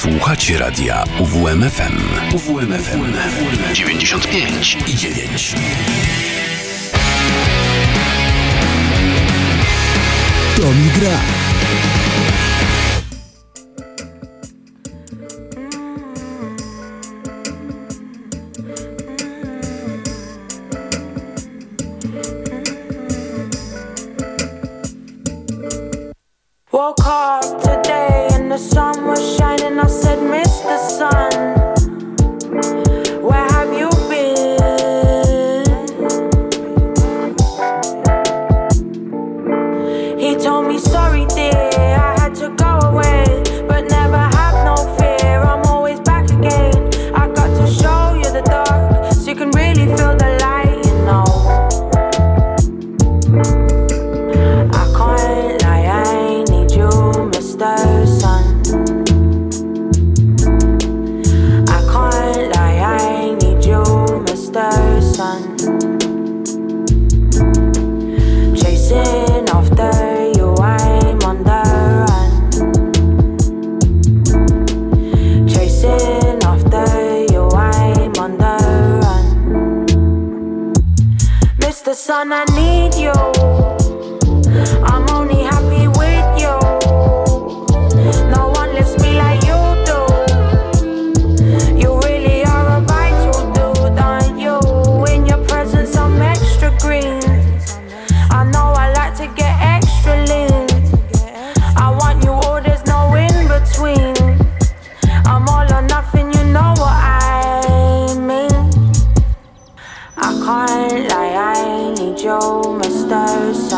[0.00, 1.98] Słuchacie radia UWMFM.
[2.34, 3.12] UWMFM
[3.74, 5.54] 95 i 9.
[10.56, 11.49] To mi gra.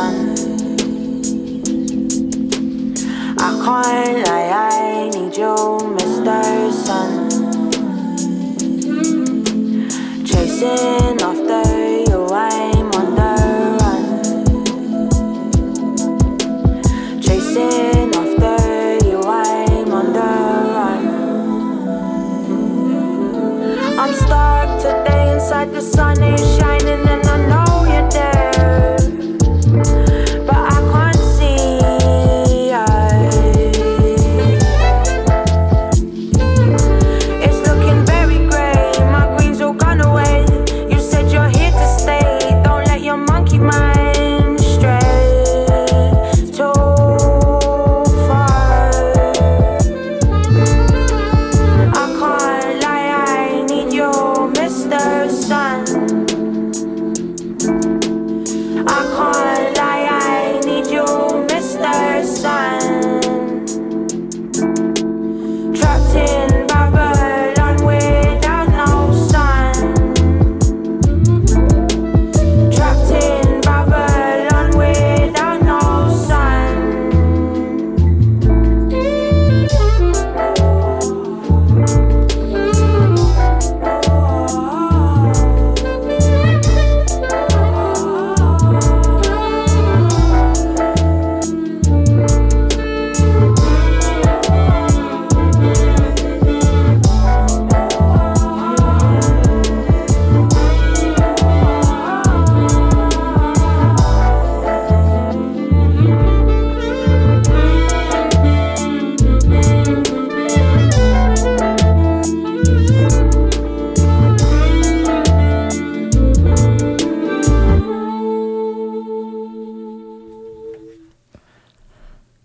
[0.05, 0.09] I
[3.65, 5.55] can't lie, I need you,
[5.97, 6.73] Mr.
[6.73, 7.11] Sun.
[10.25, 11.63] Chasing after
[12.11, 13.33] you, I'm on the
[13.79, 14.05] run.
[17.23, 18.59] Chasing after
[19.07, 20.31] you, I'm on the
[20.75, 21.03] run.
[24.01, 26.23] I'm stuck today inside the sun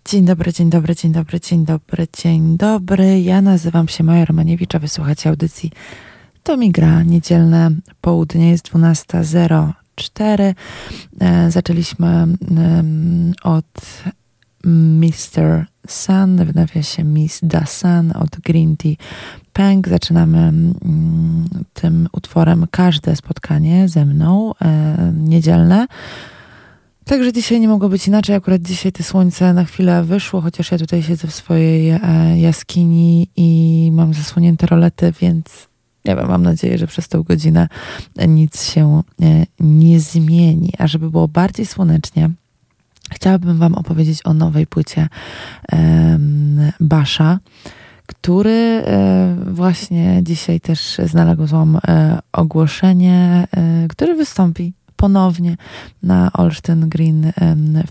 [0.08, 3.22] Dzień dobry, dzień dobry, dzień dobry, dzień dobry, dzień dobry.
[3.22, 5.72] Ja nazywam się Maja Romaniewicz, a wysłuchacie audycji
[6.44, 7.04] To mi gra.
[7.04, 10.54] Niedzielne południe jest 12.04.
[11.20, 12.28] E, zaczęliśmy
[13.44, 14.04] od
[14.66, 15.66] Mr.
[15.88, 18.96] Sun, w nawiasie Miss Da Sun od Green Tea
[19.54, 19.88] Punk.
[19.88, 20.54] Zaczynamy
[21.74, 25.88] tym utworem każde spotkanie ze mną e, niedzielne.
[27.08, 28.36] Także dzisiaj nie mogło być inaczej.
[28.36, 32.00] Akurat dzisiaj to słońce na chwilę wyszło, chociaż ja tutaj siedzę w swojej e,
[32.40, 35.68] jaskini i mam zasłonięte rolety, więc
[36.06, 37.68] nie wiem, mam nadzieję, że przez tą godzinę
[38.28, 40.74] nic się e, nie zmieni.
[40.78, 42.30] A żeby było bardziej słonecznie,
[43.12, 45.08] chciałabym Wam opowiedzieć o nowej płycie
[46.80, 47.40] Basza,
[48.06, 48.52] który
[48.86, 51.80] e, właśnie dzisiaj też znalazłam
[52.32, 53.48] ogłoszenie,
[53.90, 55.58] który wystąpi ponownie
[56.04, 57.32] na Olsztyn Green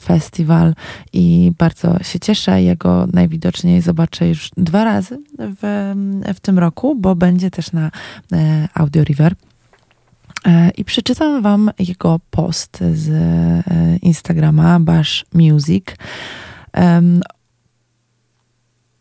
[0.00, 0.74] Festival
[1.12, 2.62] i bardzo się cieszę.
[2.62, 5.92] Ja go najwidoczniej zobaczę już dwa razy w,
[6.34, 7.90] w tym roku, bo będzie też na
[8.32, 9.34] e, Audio River.
[10.44, 15.84] E, I przeczytam Wam jego post z e, Instagrama Bash Music.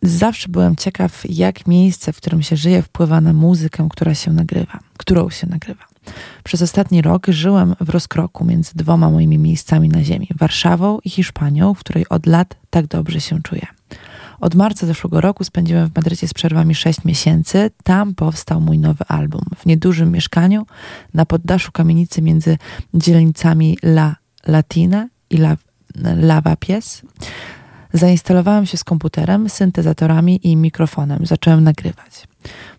[0.02, 4.80] Zawsze byłem ciekaw, jak miejsce, w którym się żyje, wpływa na muzykę, która się nagrywa,
[4.98, 5.95] którą się nagrywa.
[6.44, 11.74] Przez ostatni rok żyłem w rozkroku między dwoma moimi miejscami na ziemi Warszawą i Hiszpanią,
[11.74, 13.68] w której od lat tak dobrze się czuję.
[14.40, 17.72] Od marca zeszłego roku spędziłem w Madrycie z przerwami 6 miesięcy.
[17.84, 19.42] Tam powstał mój nowy album.
[19.56, 20.66] W niedużym mieszkaniu
[21.14, 22.58] na poddaszu kamienicy między
[22.94, 24.16] dzielnicami La
[24.48, 25.58] Latina i La,
[26.16, 27.02] Lava Pies.
[27.96, 31.26] Zainstalowałem się z komputerem, syntezatorami i mikrofonem.
[31.26, 32.28] Zacząłem nagrywać.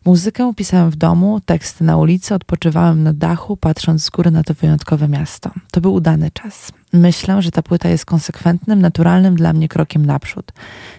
[0.04, 4.54] Muzykę pisałem w domu, teksty na ulicy, odpoczywałem na dachu, patrząc z góry na to
[4.54, 5.50] wyjątkowe miasto.
[5.70, 6.72] To był udany czas.
[6.92, 10.52] Myślę, że ta płyta jest konsekwentnym, naturalnym dla mnie krokiem naprzód.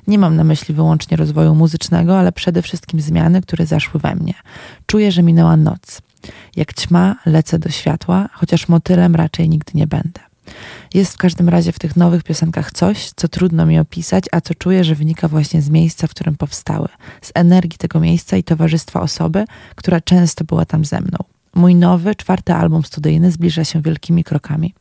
[0.08, 4.34] Nie mam na myśli wyłącznie rozwoju muzycznego, ale przede wszystkim zmiany, które zaszły we mnie.
[4.86, 6.02] Czuję, że minęła noc.
[6.56, 10.28] Jak ćma, lecę do światła, chociaż motylem raczej nigdy nie będę.
[10.94, 14.56] Jest w każdym razie w tych nowych piosenkach coś, co trudno mi opisać, a co
[14.56, 16.88] czuję, że wynika właśnie z miejsca, w którym powstały,
[17.22, 19.46] z energii tego miejsca i towarzystwa osoby,
[19.76, 21.18] która często była tam ze mną.
[21.56, 24.74] Mój nowy, czwarty album studyjny zbliża się wielkimi krokami.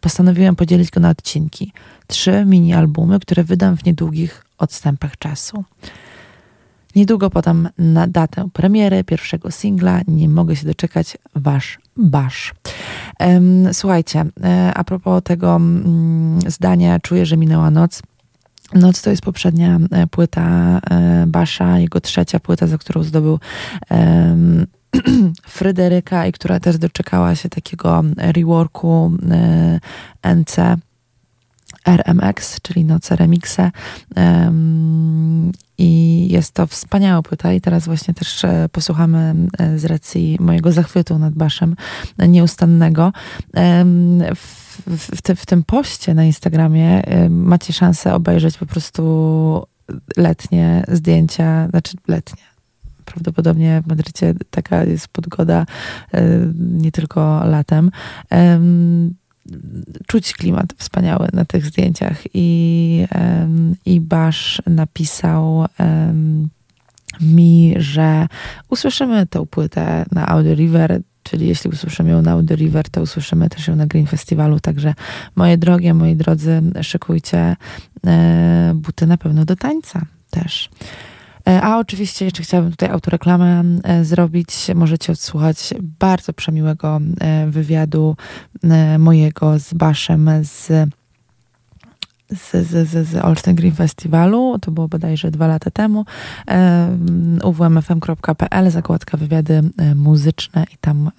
[0.00, 1.72] Postanowiłem podzielić go na odcinki.
[2.06, 5.64] Trzy mini-albumy, które wydam w niedługich odstępach czasu.
[6.96, 7.68] Niedługo podam
[8.08, 10.00] datę premiery pierwszego singla.
[10.08, 11.18] Nie mogę się doczekać.
[11.34, 12.54] Wasz Basz.
[13.72, 18.02] Słuchajcie, e, a propos tego mm, zdania, czuję, że minęła noc.
[18.74, 23.38] Noc to jest poprzednia e, płyta e, Basza, jego trzecia płyta, za którą zdobył
[25.48, 29.12] Fryderyka i która też doczekała się takiego reworku
[30.36, 30.56] NC
[31.86, 33.70] RMX, czyli Noce Remixe.
[35.78, 40.72] I jest to wspaniała płyta i teraz właśnie też e, posłuchamy e, z racji mojego
[40.72, 41.76] zachwytu nad Baszem
[42.28, 43.12] nieustannego.
[44.36, 49.66] W, w, te, w tym poście na Instagramie macie szansę obejrzeć po prostu
[50.16, 52.42] letnie zdjęcia, znaczy letnie,
[53.04, 55.66] prawdopodobnie w Madrycie taka jest pogoda
[56.14, 56.22] e,
[56.58, 57.90] nie tylko latem
[60.06, 63.06] czuć klimat wspaniały na tych zdjęciach i,
[63.86, 65.66] i Basz napisał
[67.20, 68.26] mi, że
[68.68, 73.48] usłyszymy tę płytę na Audio River, czyli jeśli usłyszymy ją na Audio River, to usłyszymy
[73.48, 74.94] też ją na Green Festiwalu, także
[75.36, 77.56] moje drogie, moi drodzy, szykujcie
[78.06, 80.70] e, buty na pewno do tańca też.
[81.48, 84.48] E, a oczywiście jeszcze chciałabym tutaj autoreklamę e, zrobić.
[84.74, 88.16] Możecie odsłuchać bardzo przemiłego e, wywiadu
[88.98, 90.90] mojego z Baszem z
[92.30, 96.04] z, z, z, z Olsztyn Green Festiwalu, to było bodajże dwa lata temu,
[97.42, 99.62] uwmfm.pl, zakładka wywiady
[99.94, 101.10] muzyczne i tam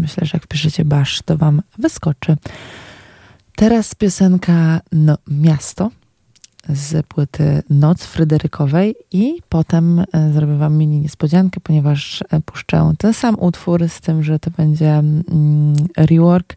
[0.00, 2.36] myślę, że jak piszecie Basz, to wam wyskoczy.
[3.56, 5.90] Teraz piosenka no, Miasto
[6.68, 13.14] z płyty Noc Fryderykowej i potem e, zrobię wam mini niespodziankę, ponieważ e, puszczę ten
[13.14, 16.56] sam utwór z tym, że to będzie mm, rework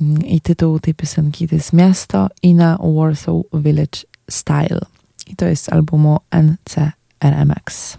[0.00, 4.00] mm, i tytuł tej piosenki to jest Miasto i na Warsaw Village
[4.30, 4.80] Style
[5.26, 7.98] i to jest z albumu NCRMX.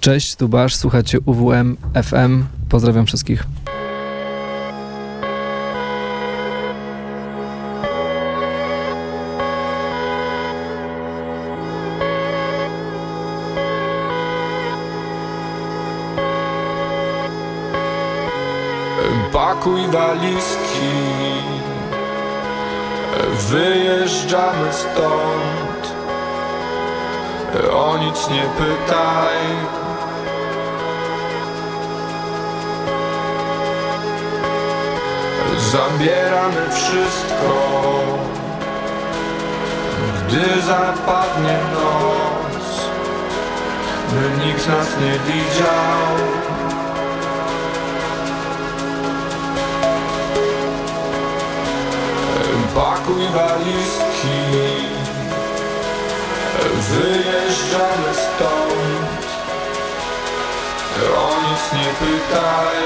[0.00, 2.44] Cześć, tu Basz, słuchacie UWM FM.
[2.68, 3.46] Pozdrawiam wszystkich.
[19.60, 20.92] Pakuj walizki.
[23.32, 25.94] Wyjeżdżamy stąd.
[27.72, 29.36] O nic nie pytaj.
[35.58, 37.80] Zabieramy wszystko
[40.28, 42.90] Gdy zapadnie noc.
[44.10, 46.59] By nikt nas nie widział
[52.74, 54.40] pakuj walizki.
[56.90, 59.30] Wyjeżdżamy stąd.
[61.16, 62.80] O nic nie pytaj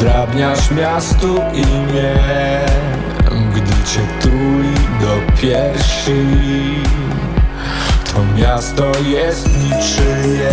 [0.00, 2.14] Zdrabniasz miastu imię
[3.54, 6.82] Gdy cię tuli do piersi.
[8.14, 10.52] To miasto jest niczyje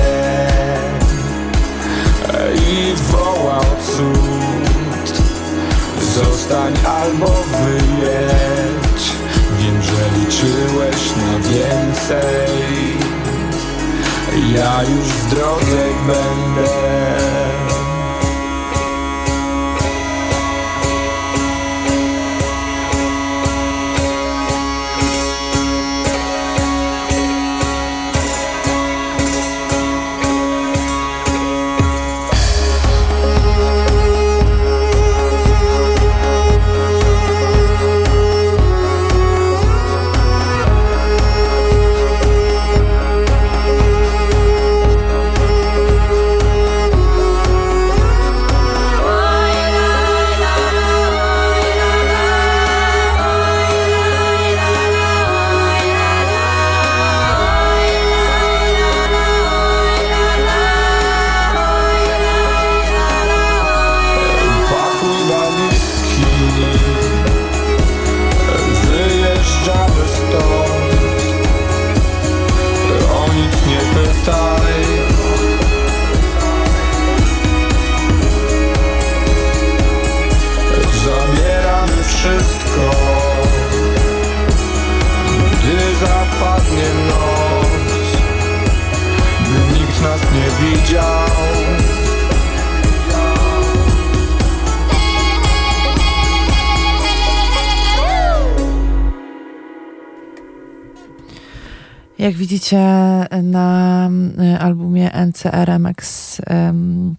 [2.55, 5.21] I wołał cud.
[6.15, 9.11] Zostań albo wyjedź.
[9.59, 12.97] Wiem, że liczyłeś na więcej.
[14.55, 17.26] Ja już w drodze będę.
[102.27, 102.79] Jak widzicie
[103.43, 104.09] na
[104.55, 107.15] y, albumie NCRMX um,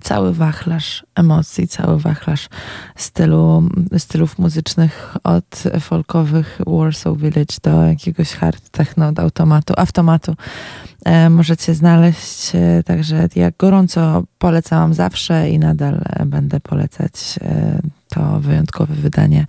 [0.00, 2.48] cały wachlarz emocji, cały wachlarz
[2.96, 3.68] stylu,
[3.98, 10.34] stylów muzycznych od folkowych Warsaw Village do jakiegoś hard techno, do automatu, automatu
[11.04, 12.52] e, możecie znaleźć.
[12.54, 19.46] E, także ja gorąco polecałam zawsze i nadal będę polecać e, to wyjątkowe wydanie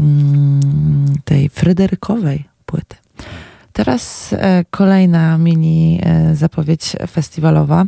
[0.00, 2.96] mm, tej Fryderykowej płyty.
[3.78, 7.84] Teraz e, kolejna mini e, zapowiedź festiwalowa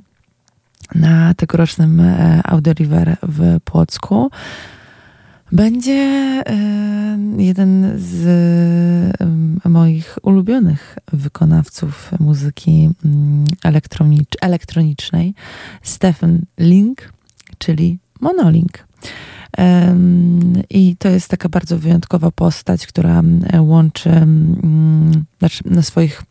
[0.94, 4.30] na tegorocznym e, Audio River w Płocku.
[5.52, 6.42] Będzie
[7.38, 9.16] jeden z
[9.64, 15.34] moich ulubionych wykonawców muzyki mm, elektronicz elektronicznej,
[15.82, 17.12] Stephen Link,
[17.58, 18.86] czyli Monolink.
[20.70, 23.22] I to jest taka bardzo wyjątkowa postać, która
[23.60, 24.26] łączy
[25.38, 26.22] znaczy na swoich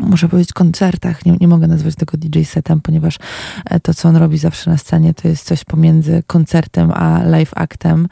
[0.00, 1.26] muszę powiedzieć, koncertach.
[1.26, 3.18] Nie, nie mogę nazwać tego DJ setem, ponieważ
[3.64, 7.52] e, to, co on robi zawsze na scenie, to jest coś pomiędzy koncertem a live
[7.56, 8.08] actem,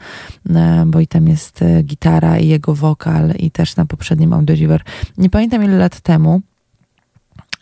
[0.49, 4.55] e, bo i tam jest e, gitara i jego wokal i też na poprzednim Audio
[4.55, 4.81] River.
[5.17, 6.41] Nie pamiętam ile lat temu,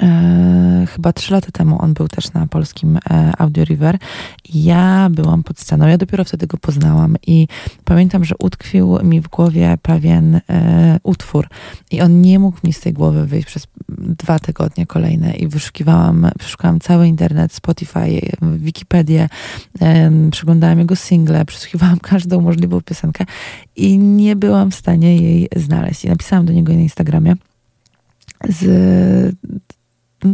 [0.02, 3.98] E, chyba trzy lata temu on był też na polskim e, Audio River.
[4.54, 7.48] Ja byłam pod sceną, ja dopiero wtedy go poznałam i
[7.84, 11.48] pamiętam, że utkwił mi w głowie pewien e, utwór
[11.92, 16.28] i on nie mógł mi z tej głowy wyjść przez dwa tygodnie kolejne i wyszukiwałam,
[16.40, 19.30] przeszukałam cały internet, Spotify, Wikipedię,
[19.82, 23.26] e, przeglądałam jego single, przesłuchiwałam każdą możliwą piosenkę
[23.76, 26.06] i nie byłam w stanie jej znaleźć.
[26.06, 27.36] I napisałam do niego na Instagramie
[28.50, 29.36] z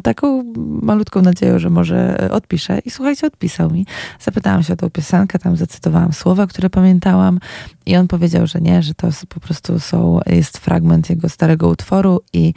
[0.03, 2.79] taką malutką nadzieją, że może odpiszę.
[2.85, 3.85] I słuchajcie, odpisał mi.
[4.19, 7.39] Zapytałam się o tą piosenkę, tam zacytowałam słowa, które pamiętałam
[7.85, 12.21] i on powiedział, że nie, że to po prostu są, jest fragment jego starego utworu
[12.33, 12.53] i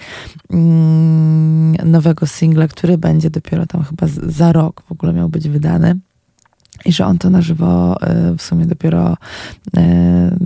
[0.51, 5.99] mm, nowego singla, który będzie dopiero tam chyba za rok w ogóle miał być wydany
[6.85, 9.17] i że on to na żywo e, w sumie dopiero
[9.77, 10.37] e,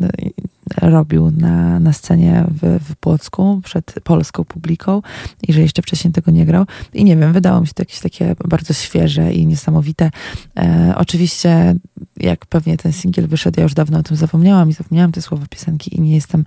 [0.82, 5.02] robił na, na scenie w, w Płocku przed polską publiką
[5.48, 6.64] i że jeszcze wcześniej tego nie grał.
[6.94, 10.10] I nie wiem, wydało mi się to jakieś takie bardzo świeże i niesamowite.
[10.58, 11.74] E, oczywiście,
[12.16, 15.46] jak pewnie ten singiel wyszedł, ja już dawno o tym zapomniałam i zapomniałam te słowa
[15.50, 16.44] piosenki i nie jestem,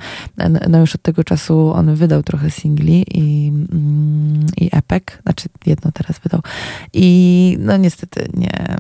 [0.69, 5.91] no już od tego czasu on wydał trochę singli i, mm, i epek, znaczy jedno
[5.91, 6.41] teraz wydał.
[6.93, 8.77] I no niestety nie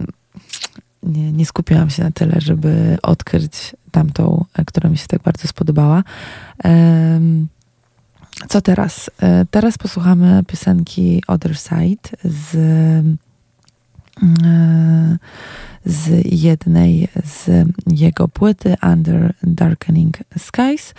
[1.03, 5.47] nie, nie skupiłam się na tyle, żeby odkryć tamtą, e, która mi się tak bardzo
[5.47, 6.03] spodobała.
[8.49, 9.11] Co teraz?
[9.21, 13.03] E, teraz posłuchamy piosenki Other Side z, e,
[15.85, 20.93] z jednej z jego płyty Under Darkening Skies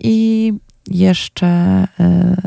[0.00, 0.52] i
[0.90, 1.86] jeszcze e,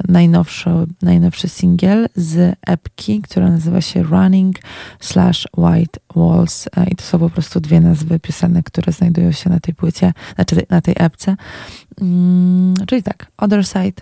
[0.08, 0.70] najnowszy,
[1.02, 4.60] najnowszy singiel z epki, która nazywa się Running
[5.00, 9.50] slash White Walls e, i to są po prostu dwie nazwy piosenek, które znajdują się
[9.50, 11.36] na tej płycie, znaczy na tej epce.
[12.02, 14.02] Mm, czyli tak, Other Side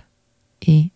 [0.68, 0.90] i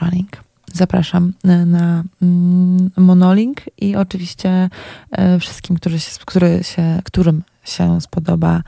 [0.00, 0.36] Running.
[0.72, 4.70] Zapraszam na, na mm, Monolink i oczywiście
[5.10, 8.62] e, wszystkim, którzy się, który się, którym się spodoba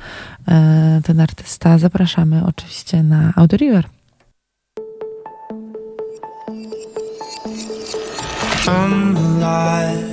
[1.04, 3.88] ten artysta, zapraszamy oczywiście na Audio River.
[8.68, 10.12] come alive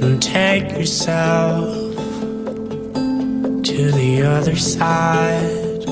[0.00, 1.74] and take yourself
[3.64, 5.82] to the other side,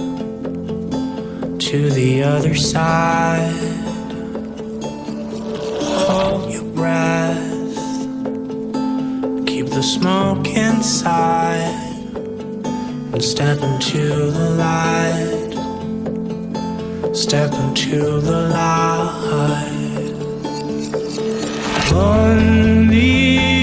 [1.59, 3.52] to the other side.
[6.06, 7.76] Hold your breath,
[9.48, 11.74] keep the smoke inside,
[13.12, 15.52] and step into the light,
[17.16, 19.89] step into the light.
[21.90, 23.60] 等你。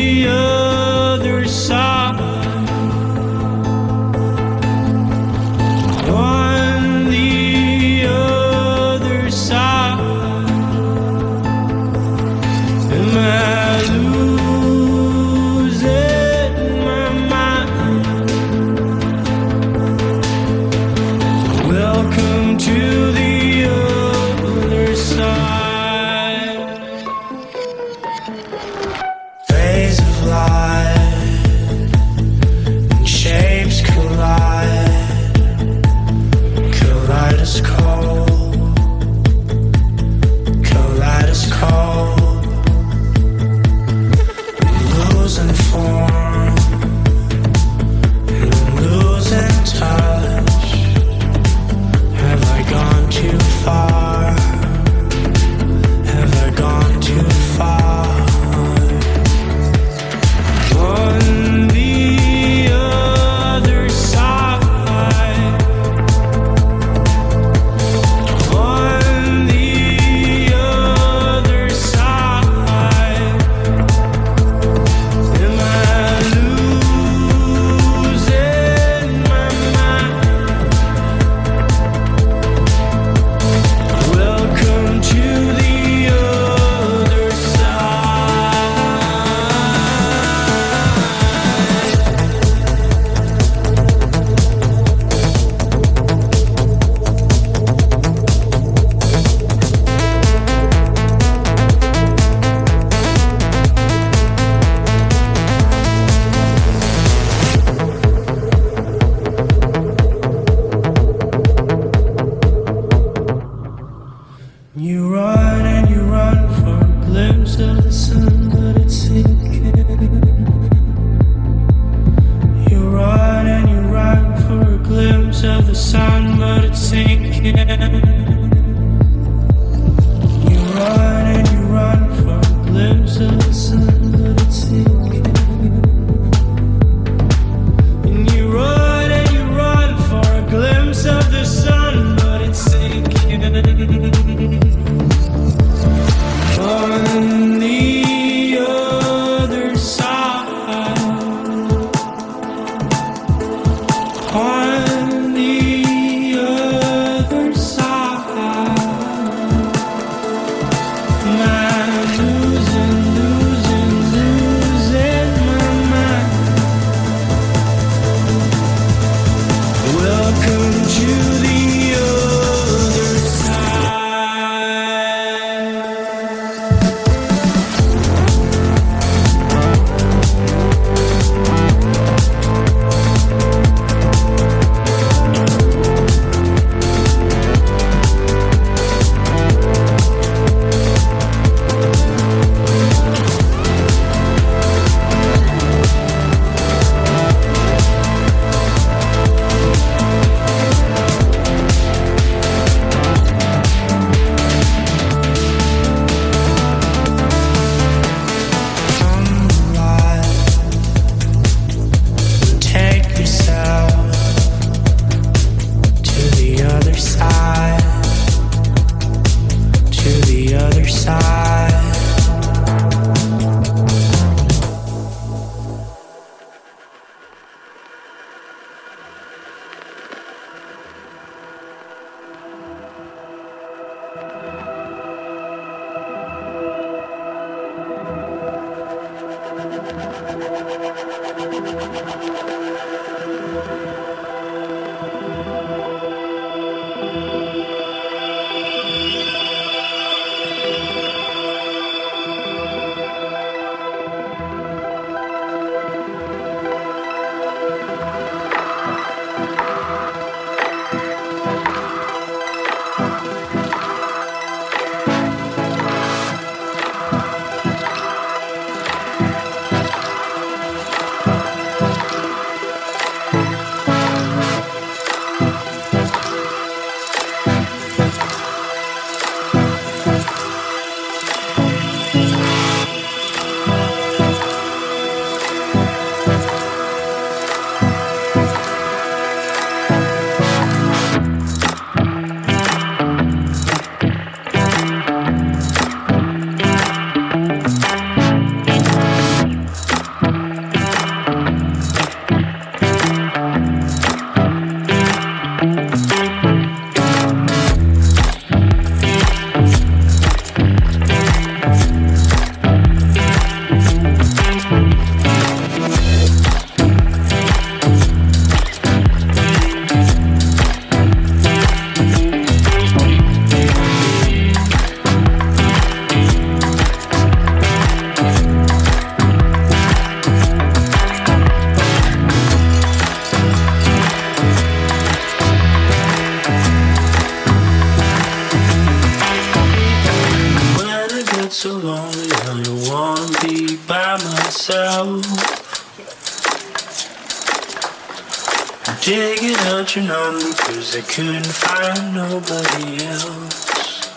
[349.88, 354.10] Out your number cause I couldn't find nobody else.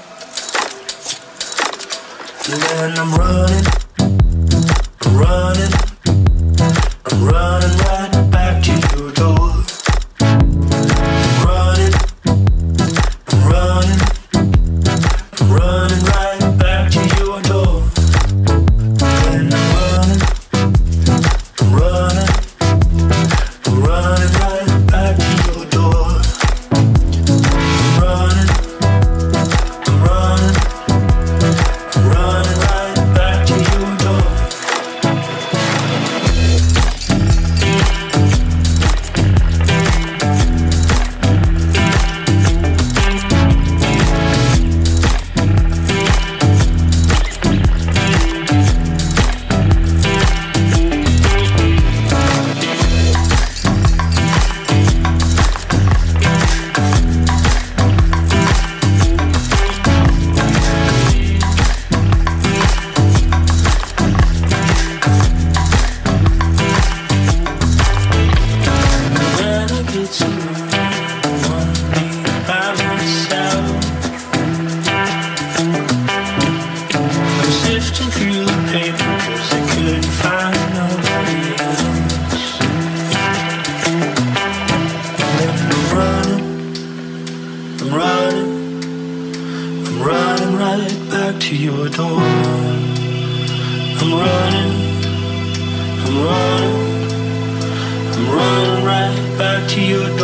[2.51, 3.67] And then I'm running,
[5.01, 5.73] I'm running,
[7.07, 8.00] I'm running right
[99.41, 100.20] back to your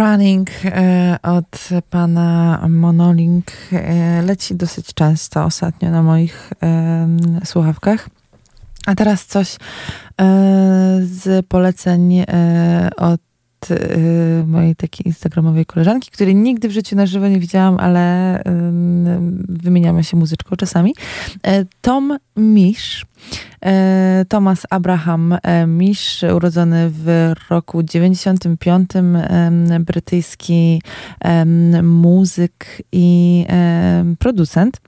[0.00, 6.52] Running e, od pana Monolink e, leci dosyć często ostatnio na moich
[7.44, 8.08] słuchawkach.
[8.86, 9.58] A teraz coś e,
[11.02, 12.24] z poleceń
[12.96, 13.29] od
[13.70, 18.00] e, mojej takiej instagramowej koleżanki, której nigdy w życiu na żywo nie widziałam, ale
[19.48, 20.94] wymieniamy się muzyczką czasami.
[21.42, 23.06] E, Tom Misz,
[23.64, 30.82] e, Thomas Abraham e, Misz, urodzony w roku 95, em, brytyjski
[31.82, 33.46] muzyk i
[34.18, 34.80] producent.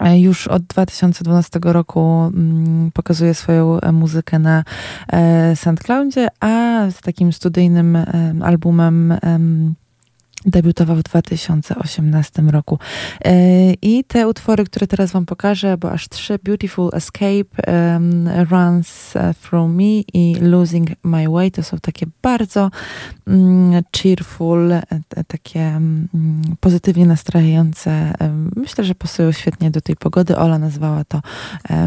[0.00, 2.00] E, Już od 2012 roku
[2.34, 4.64] mm, pokazuje swoją e, muzykę na
[5.12, 9.74] e, SoundCloudzie, a z takim studyjnym em, albumem em,
[10.46, 12.78] debiutował w 2018 roku.
[13.24, 19.16] E, I te utwory, które teraz Wam pokażę, bo aż trzy, Beautiful Escape, em, Runs
[19.16, 22.70] e, Through Me i Losing My Way, to są takie bardzo
[23.26, 24.84] mm, cheerful, e,
[25.26, 26.08] takie mm,
[26.60, 28.14] pozytywnie nastrajające.
[28.56, 30.36] Myślę, że pasują świetnie do tej pogody.
[30.36, 31.20] Ola nazwała to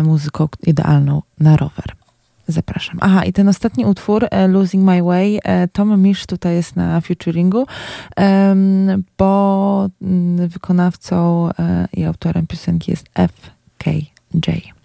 [0.03, 2.00] muzyką idealną na rower.
[2.47, 2.97] Zapraszam.
[3.01, 7.01] Aha, i ten ostatni utwór, e, Losing My Way, e, Tom Misz tutaj jest na
[7.01, 7.67] featuringu,
[9.17, 14.80] bo mm, wykonawcą e, i autorem piosenki jest FKJ.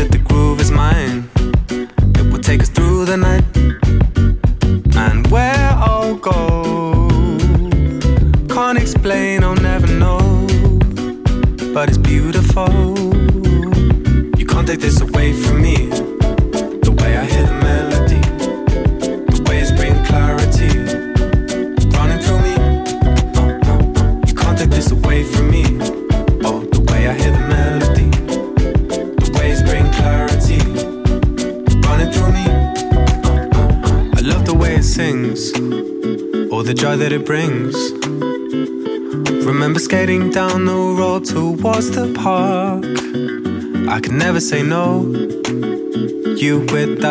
[0.00, 1.28] that the groove is mine.
[1.68, 3.49] It will take us through the night.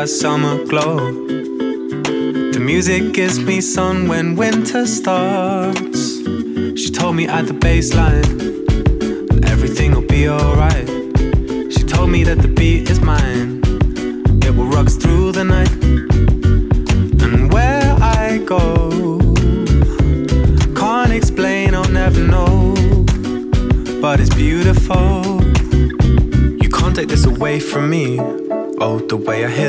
[0.09, 0.97] summer glow.
[2.51, 6.17] The music gives me sun when winter starts.
[6.81, 8.25] She told me at the baseline,
[9.29, 10.87] and everything'll be alright.
[11.71, 13.61] She told me that the beat is mine.
[14.43, 15.71] It will rock through the night.
[17.23, 18.89] And where I go,
[20.75, 22.73] can't explain, I'll never know.
[24.01, 25.43] But it's beautiful.
[26.63, 28.19] You can't take this away from me.
[28.81, 29.68] Oh, the way I hear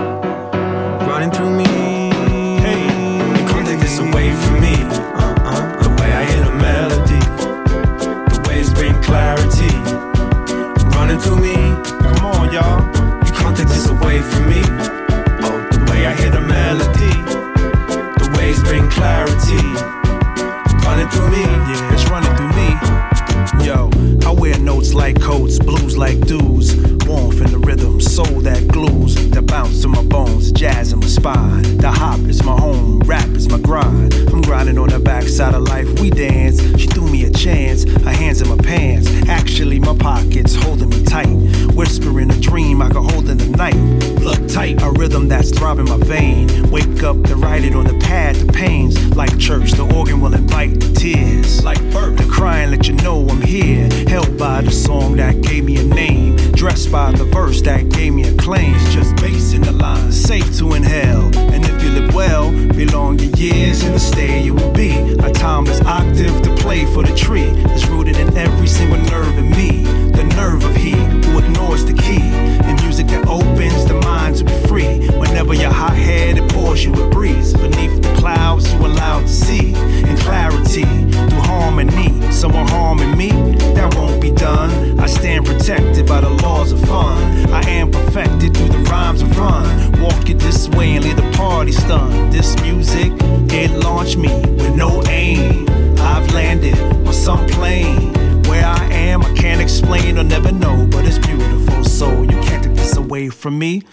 [25.13, 26.75] coats, blues like dudes.
[27.05, 31.07] Warmth in the rhythm, soul that glues, the bounce to my bones, jazz in my
[31.07, 31.77] spine.
[31.77, 34.13] The hop is my home, rap is my grind.
[34.31, 36.61] I'm grinding on the backside of life, we dance.
[36.79, 39.09] She threw me a chance, her hands in my pants.
[39.27, 41.27] Actually, my pockets holding me tight.
[41.75, 43.79] Whispering a dream I could hold in the night.
[44.19, 46.69] Blood tight, a rhythm that's throbbing my vein.
[46.69, 49.15] Wake up to write it on the pad, the pains.
[49.15, 51.63] Like church, the organ will invite the tears.
[51.63, 53.89] Like birth, the crying, let you know I'm here.
[54.07, 56.35] Held by the song that gave me a name.
[56.51, 58.73] Dressed by the verse that gave me a claim.
[58.75, 61.31] It's just bass in the line, safe to inhale.
[61.53, 64.91] And if you live well, belong your years in the state you will be.
[65.19, 67.49] A timeless octave to play for the tree.
[67.73, 69.83] It's rooted in every single nerve in me.
[70.11, 72.21] The nerve of he who ignores the key.
[72.69, 75.07] In music that opens the mind to be free.
[75.19, 77.53] Whenever you're hot headed, pours you a breeze.
[77.53, 79.73] Beneath the clouds, you allowed to see.
[79.73, 82.31] In clarity, through harmony.
[82.31, 83.29] Someone harming me,
[83.75, 84.99] that won't be done.
[84.99, 87.51] I stand protected by the laws of fun.
[87.51, 90.01] I am perfected through the rhymes of run.
[90.01, 92.31] Walk it this way and leave the party stunned.
[92.31, 93.11] This music,
[93.51, 95.67] it launched me with no aim.
[95.99, 98.13] I've landed on some plane.
[98.43, 101.83] Where I am, I can't explain or never know, but it's beautiful.
[101.83, 103.83] So you can't take this away from me.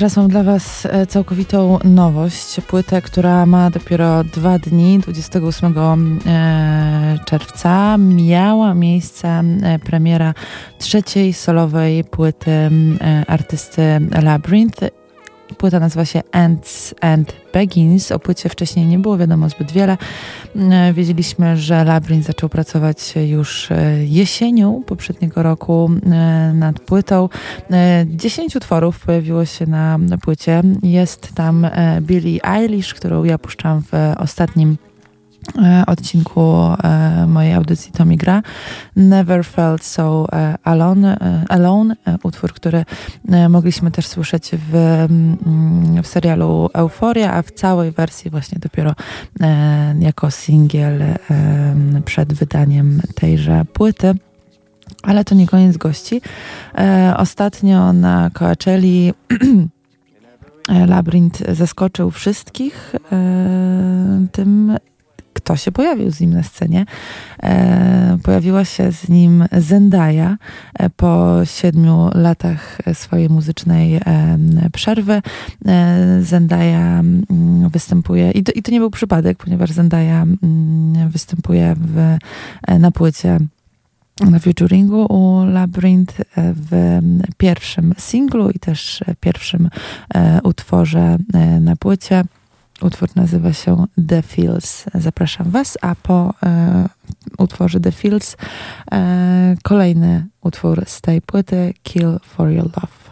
[0.00, 2.60] Teraz mam dla Was e, całkowitą nowość.
[2.60, 7.96] Płytę, która ma dopiero dwa dni, 28 e, czerwca.
[7.98, 10.34] Miała miejsce e, premiera
[10.78, 12.70] trzeciej solowej płyty
[13.26, 13.82] artysty
[14.22, 14.99] Labyrinth
[15.58, 18.12] Płyta nazywa się Ants and Begins.
[18.12, 19.96] O płycie wcześniej nie było wiadomo zbyt wiele.
[20.56, 27.28] E, wiedzieliśmy, że Labyrinth zaczął pracować już e, jesienią poprzedniego roku e, nad płytą.
[28.06, 30.62] Dziesięć utworów pojawiło się na płycie.
[30.82, 31.66] Jest tam
[32.00, 34.76] Billie Eilish, którą ja puszczam w ostatnim
[35.86, 36.40] odcinku
[36.82, 38.42] e, mojej audycji Tommy Gra.
[38.96, 41.16] Never Felt So e, Alone,
[41.48, 42.84] alone utwór, który
[43.48, 48.94] mogliśmy też słyszeć w, mm, w serialu Euforia, a w całej wersji właśnie dopiero
[50.00, 51.02] jako singiel
[52.04, 54.14] przed wydaniem tejże płyty.
[55.02, 56.20] Ale to nie koniec gości.
[57.16, 59.12] Ostatnio na Coachelli
[60.92, 62.92] Labyrinth zaskoczył wszystkich
[64.32, 64.76] tym
[65.50, 66.86] kto się pojawił z nim na scenie.
[67.42, 70.36] E, pojawiła się z nim Zendaya
[70.74, 74.00] e, po siedmiu latach swojej muzycznej e,
[74.72, 75.22] przerwy.
[75.66, 81.74] E, Zendaya mm, występuje, i to, i to nie był przypadek, ponieważ Zendaya mm, występuje
[81.78, 81.98] w,
[82.66, 83.38] e, na płycie
[84.30, 87.00] na featuringu u Labyrinth e, w
[87.36, 89.70] pierwszym singlu i też pierwszym
[90.42, 91.18] utworze
[91.60, 92.24] na płycie.
[92.82, 94.84] Utwór nazywa się The Fields.
[94.94, 96.88] Zapraszam Was, a po e,
[97.38, 98.36] utworze The Fields
[98.92, 103.10] e, kolejny utwór z tej płyty Kill for Your Love.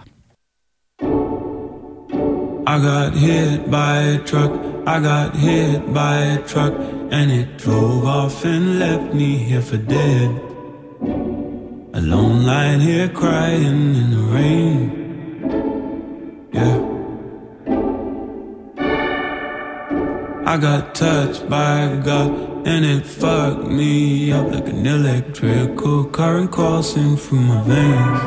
[2.66, 4.52] I got hit by a truck,
[4.86, 6.74] I got hit by a truck,
[7.10, 10.30] and it drove off and left me here for dead.
[11.94, 14.90] Alone lying here crying in the rain.
[16.52, 16.97] Yeah.
[20.48, 27.18] I got touched by God and it fucked me up like an electrical current coursing
[27.18, 28.22] through my veins.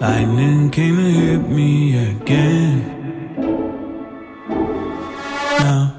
[0.00, 2.80] Lightning came and hit me again.
[5.60, 5.93] Now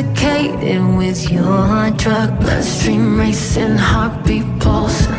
[0.00, 5.12] intoxicated with your drug, bloodstream racing, heartbeat pulsing.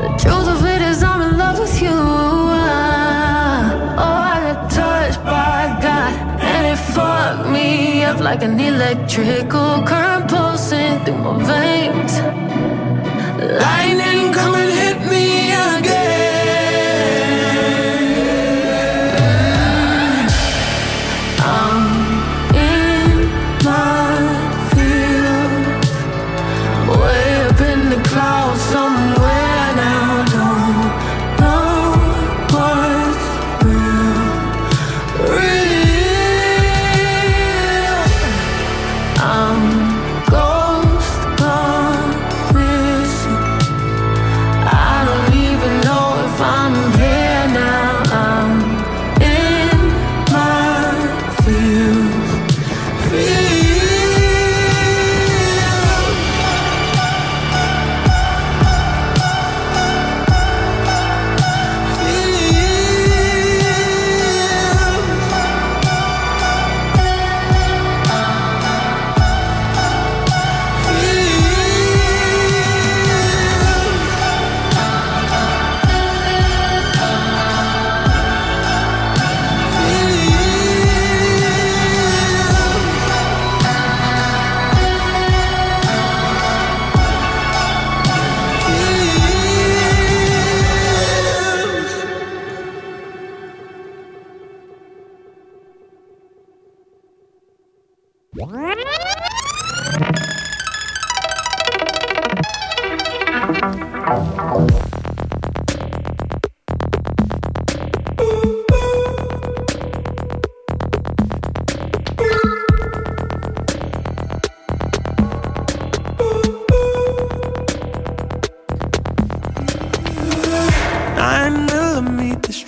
[0.00, 1.90] The truth of it is, I'm in love with you.
[1.90, 2.52] oh,
[4.34, 11.04] I got touched by God, and it fucked me up like an electrical current pulsing
[11.04, 12.12] through my veins.
[13.60, 14.11] Lightning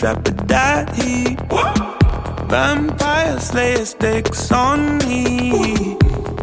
[0.05, 1.39] heat.
[2.51, 5.97] Vampire slayer stakes on me.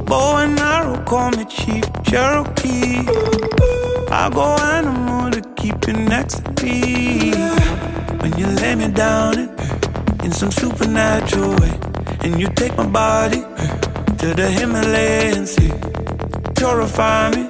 [0.06, 3.06] Bow and arrow, call me Chief Cherokee.
[4.10, 7.34] I go animal to keep you next to me.
[8.22, 9.50] When you lay me down in,
[10.24, 11.80] in some supernatural way,
[12.24, 13.42] and you take my body
[14.18, 15.72] to the Himalayas, sea,
[16.56, 17.48] purify me,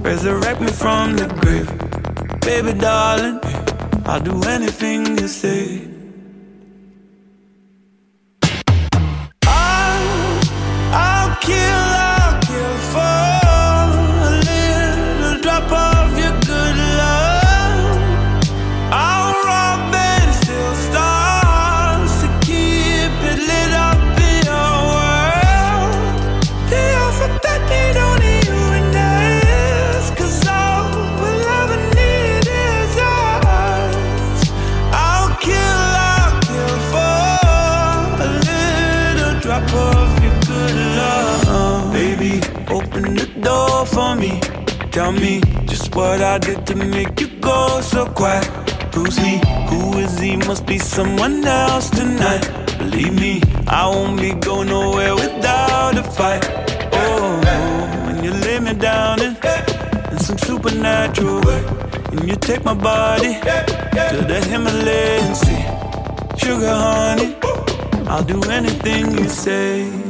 [0.00, 1.70] resurrect me from the grave,
[2.40, 3.40] baby darling.
[4.08, 5.85] I'll do anything you say.
[50.96, 52.44] Someone else tonight.
[52.78, 56.42] Believe me, I won't be going nowhere without a fight.
[56.92, 57.38] Oh,
[58.06, 59.36] when you lay me down in,
[60.10, 61.62] in some supernatural way,
[62.12, 63.34] and you take my body
[64.10, 65.64] to the Himalayan sea.
[66.40, 67.36] Sugar honey,
[68.08, 70.05] I'll do anything you say.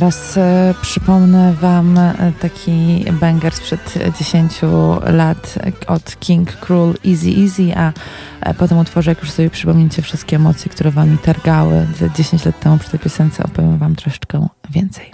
[0.00, 4.60] Teraz e, przypomnę Wam e, taki banger sprzed 10
[5.02, 7.92] lat od King Cruel Easy Easy, a
[8.40, 11.86] e, po tym jak już sobie przypomnicie wszystkie emocje, które Wami targały
[12.16, 15.10] 10 lat temu przy tej piosence, opowiem Wam troszeczkę więcej.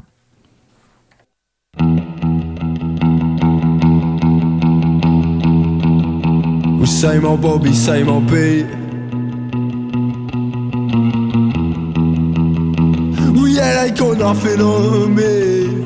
[6.86, 8.85] Same old Bobby, same old beat
[13.86, 15.84] they got nothing on me.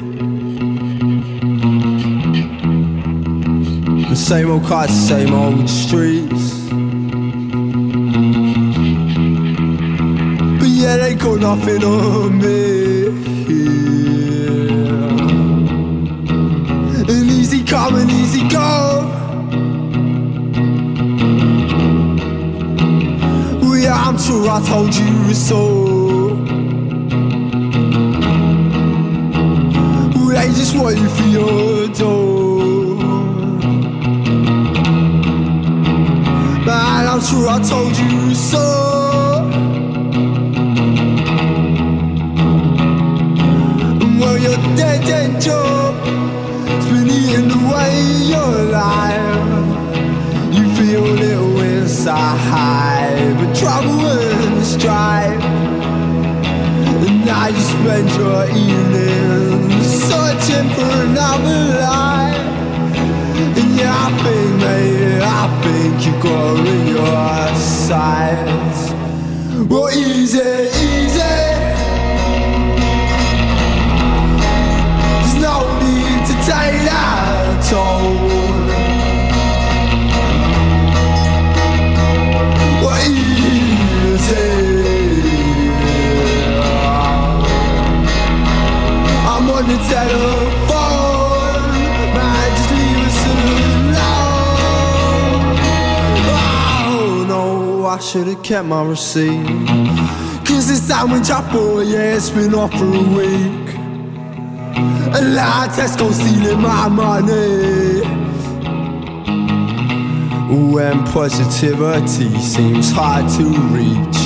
[4.08, 6.68] The same old cars, same old streets.
[10.58, 13.10] But yeah, they got nothing on me.
[13.52, 13.90] Yeah.
[17.10, 19.08] And easy come and easy go.
[23.82, 25.89] Yeah, I'm sure I told you so.
[30.54, 32.96] Just waiting for your door.
[36.66, 38.64] Man, I'm sure I told you so.
[44.20, 45.94] Well, your dead end job
[46.68, 47.92] has been eating away
[48.34, 49.36] your life.
[50.54, 55.42] You feel little inside, but trouble and strife.
[57.06, 62.38] And now you spend your evenings searching for another life.
[63.58, 68.80] And yeah, I think, mate, I think you got in your sights.
[69.70, 70.50] Well, easy,
[70.88, 71.34] easy.
[75.20, 78.10] There's no need to take that toll.
[82.82, 84.69] Well, easy.
[89.60, 91.50] On the telephone.
[92.56, 92.98] Just leave.
[96.92, 99.46] Oh no, I should've kept my receipt.
[100.46, 103.74] Cause this sandwich I bought, yeah, it's been off for a week.
[105.16, 108.00] And now Tesco stealing my money.
[110.72, 113.44] When positivity seems hard to
[113.74, 114.20] reach,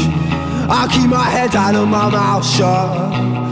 [0.70, 3.44] I keep my head down and my mouth shut.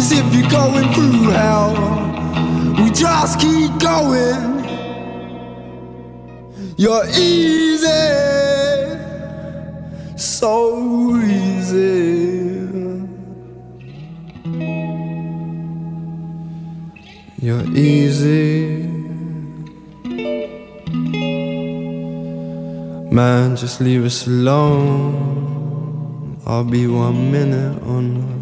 [0.00, 1.74] As if you're going through hell.
[2.78, 4.42] We just keep going.
[6.78, 7.86] You're easy,
[10.16, 12.00] so easy.
[17.42, 18.88] You're easy.
[23.18, 25.60] Man, just leave us alone.
[26.46, 28.39] I'll be one minute on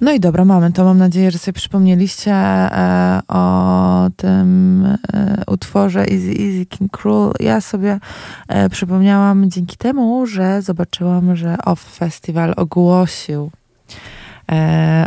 [0.00, 0.84] No i dobra, mamy to.
[0.84, 7.32] Mam nadzieję, że sobie przypomnieliście e, o tym e, utworze Easy Easy King Cruel.
[7.40, 8.00] Ja sobie
[8.48, 13.50] e, przypomniałam dzięki temu, że zobaczyłam, że Off Festival ogłosił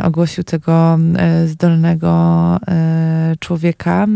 [0.04, 2.10] ogłosił tego e, zdolnego
[2.68, 4.06] e, człowieka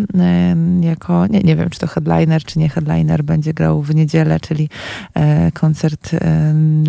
[0.81, 4.68] jako, nie, nie wiem, czy to headliner, czy nie headliner, będzie grał w niedzielę, czyli
[5.55, 6.11] koncert,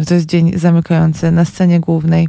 [0.08, 2.28] to jest dzień zamykający na scenie głównej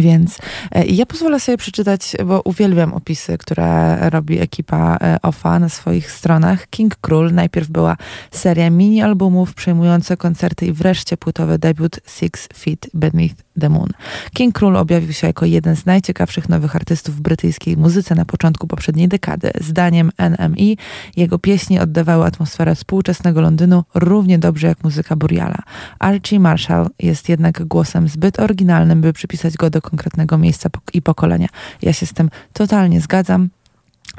[0.00, 0.38] więc
[0.70, 6.12] e, ja pozwolę sobie przeczytać, bo uwielbiam opisy, które robi ekipa e, OFA na swoich
[6.12, 6.70] stronach.
[6.70, 7.96] King Król najpierw była
[8.30, 13.88] seria mini-albumów przejmujące koncerty i wreszcie płytowy debiut Six Feet Beneath the Moon.
[14.34, 18.66] King Król objawił się jako jeden z najciekawszych nowych artystów w brytyjskiej muzyce na początku
[18.66, 19.50] poprzedniej dekady.
[19.60, 20.74] Zdaniem NME
[21.16, 25.58] jego pieśni oddawały atmosferę współczesnego Londynu równie dobrze jak muzyka Buriala.
[25.98, 31.48] Archie Marshall jest jednak głosem zbyt oryginalnym, by przypisać go do konkretnego miejsca i pokolenia.
[31.82, 33.48] Ja się z tym totalnie zgadzam.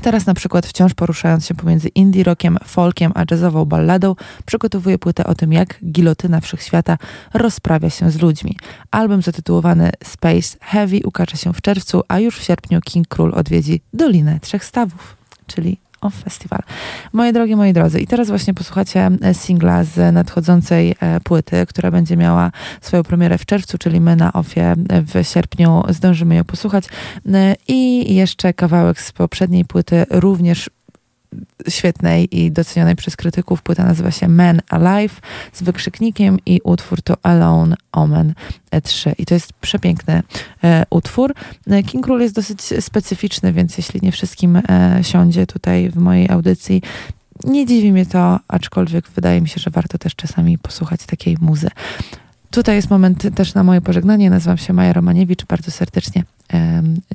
[0.02, 4.16] Teraz na przykład wciąż poruszając się pomiędzy indie rockiem, folkiem a jazzową balladą,
[4.46, 6.98] przygotowuje płytę o tym, jak gilotyna wszechświata
[7.34, 8.58] rozprawia się z ludźmi.
[8.92, 13.82] Album zatytułowany Space Heavy ukaże się w czerwcu, a już w sierpniu King Król odwiedzi
[13.94, 15.18] Dolinę Trzech Stawów,
[15.48, 16.60] czyli Off Festival.
[17.14, 21.92] Moje drogie, moi drodzy, i teraz właśnie posłuchacie e, singla z nadchodzącej e, płyty, która
[21.92, 22.52] będzie miała
[22.82, 26.86] swoją premierę w czerwcu, czyli my na Offie e, w sierpniu zdążymy ją posłuchać.
[27.68, 30.70] I jeszcze kawałek z poprzedniej płyty, również
[31.70, 33.62] świetnej i docenionej przez krytyków.
[33.62, 35.22] Płyta nazywa się Man Alive
[35.54, 38.34] z wykrzyknikiem i utwór to Alone Omen
[38.84, 39.16] 3.
[39.18, 40.24] I to jest przepiękny
[40.64, 41.34] e, utwór.
[41.68, 46.30] E, King Król jest dosyć specyficzny, więc jeśli nie wszystkim e, siądzie tutaj w mojej
[46.30, 46.82] audycji,
[47.44, 51.70] nie dziwi mnie to, aczkolwiek wydaje mi się, że warto też czasami posłuchać takiej muzy.
[52.52, 54.30] Tutaj jest moment też na moje pożegnanie.
[54.30, 55.46] Nazywam się Maja Romaniewicz.
[55.46, 56.24] Bardzo serdecznie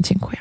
[0.00, 0.38] dziękuję.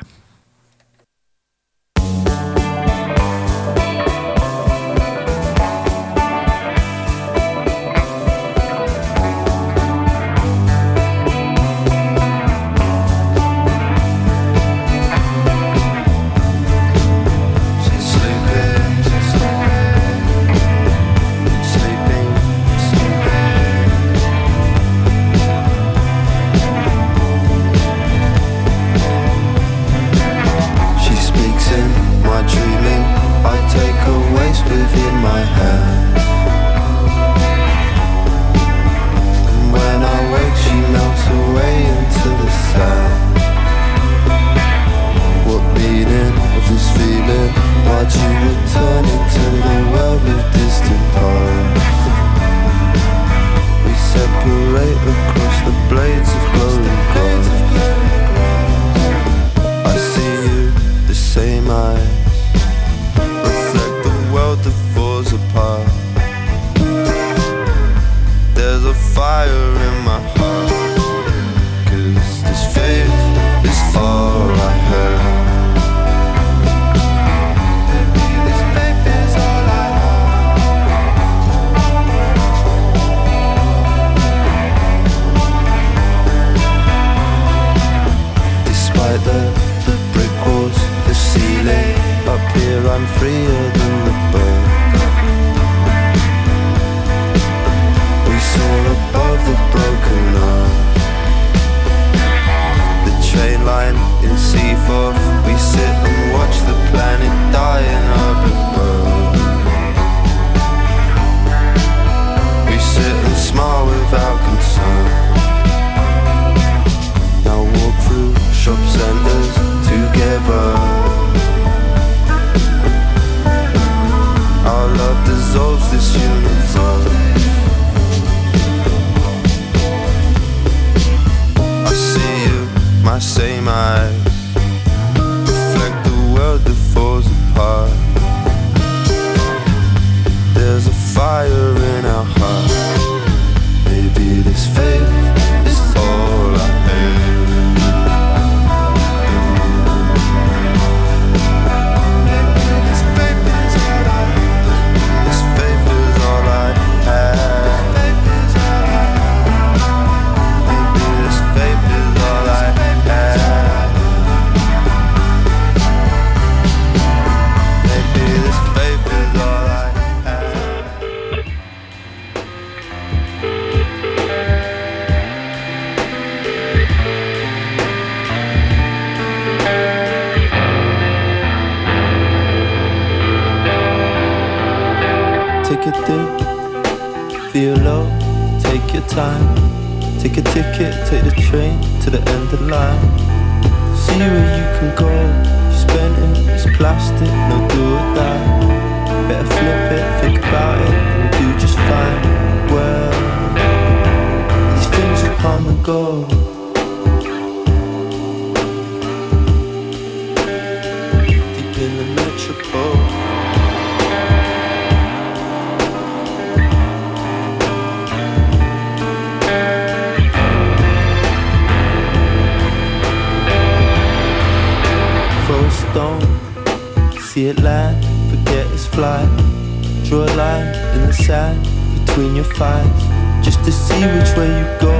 [231.06, 231.62] The sand
[232.06, 233.02] between your thighs
[233.44, 234.92] just to see which way you go.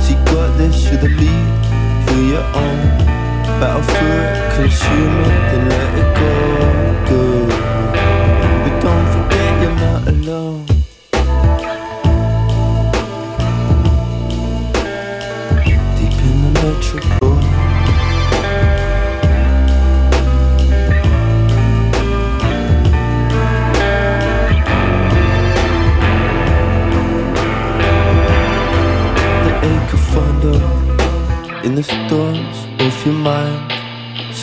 [0.00, 2.80] See, got this, you're the lead, you're your own.
[3.60, 6.83] Battle for it, consume it, then let it go.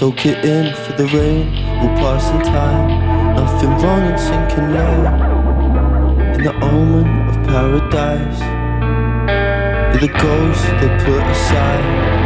[0.02, 1.46] Soak it in for the rain
[1.80, 3.36] will pass in time.
[3.36, 5.06] Nothing wrong in sinking low.
[6.34, 8.40] In the omen of paradise.
[9.92, 12.21] You're the ghost they put aside.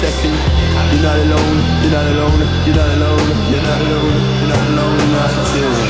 [0.00, 0.32] Second,
[0.92, 5.12] you're not alone, you're not alone, you're not alone, you're not alone, you're not alone,
[5.12, 5.89] not you.